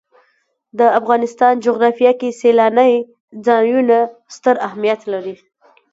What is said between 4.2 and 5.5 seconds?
ستر اهمیت لري.